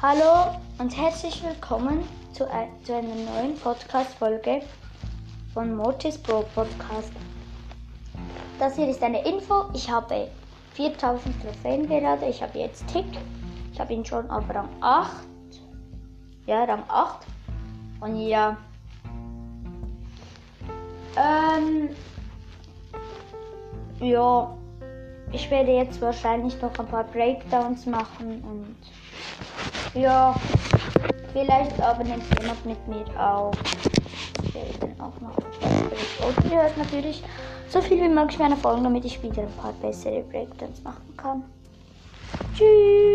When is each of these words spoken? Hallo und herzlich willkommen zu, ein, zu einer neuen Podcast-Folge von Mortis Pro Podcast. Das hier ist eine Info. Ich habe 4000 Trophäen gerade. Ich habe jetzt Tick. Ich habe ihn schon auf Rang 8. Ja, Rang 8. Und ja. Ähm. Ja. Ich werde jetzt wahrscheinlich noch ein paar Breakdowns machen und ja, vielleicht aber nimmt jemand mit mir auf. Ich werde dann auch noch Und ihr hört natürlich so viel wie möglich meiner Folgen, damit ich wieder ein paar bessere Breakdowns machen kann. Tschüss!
Hallo 0.00 0.56
und 0.78 0.96
herzlich 0.96 1.42
willkommen 1.42 2.04
zu, 2.32 2.48
ein, 2.48 2.68
zu 2.84 2.94
einer 2.94 3.16
neuen 3.16 3.56
Podcast-Folge 3.56 4.62
von 5.52 5.74
Mortis 5.74 6.16
Pro 6.16 6.44
Podcast. 6.54 7.10
Das 8.60 8.76
hier 8.76 8.88
ist 8.88 9.02
eine 9.02 9.26
Info. 9.26 9.64
Ich 9.74 9.90
habe 9.90 10.28
4000 10.74 11.42
Trophäen 11.42 11.88
gerade. 11.88 12.26
Ich 12.26 12.40
habe 12.40 12.60
jetzt 12.60 12.86
Tick. 12.86 13.06
Ich 13.72 13.80
habe 13.80 13.92
ihn 13.92 14.04
schon 14.04 14.30
auf 14.30 14.44
Rang 14.54 14.68
8. 14.80 15.10
Ja, 16.46 16.62
Rang 16.62 16.84
8. 16.86 17.26
Und 17.98 18.20
ja. 18.20 18.56
Ähm. 21.16 21.88
Ja. 23.98 24.56
Ich 25.32 25.50
werde 25.50 25.72
jetzt 25.72 26.00
wahrscheinlich 26.00 26.60
noch 26.60 26.76
ein 26.78 26.86
paar 26.86 27.04
Breakdowns 27.04 27.86
machen 27.86 28.42
und 28.42 30.00
ja, 30.00 30.34
vielleicht 31.32 31.80
aber 31.80 32.04
nimmt 32.04 32.24
jemand 32.40 32.66
mit 32.66 32.88
mir 32.88 33.04
auf. 33.20 33.54
Ich 34.42 34.54
werde 34.54 34.78
dann 34.80 35.00
auch 35.00 35.20
noch 35.20 35.36
Und 35.36 36.50
ihr 36.50 36.62
hört 36.62 36.76
natürlich 36.76 37.22
so 37.68 37.80
viel 37.80 38.00
wie 38.00 38.08
möglich 38.08 38.38
meiner 38.38 38.56
Folgen, 38.56 38.84
damit 38.84 39.04
ich 39.04 39.22
wieder 39.22 39.42
ein 39.42 39.52
paar 39.60 39.72
bessere 39.74 40.22
Breakdowns 40.22 40.82
machen 40.82 41.14
kann. 41.16 41.42
Tschüss! 42.54 43.07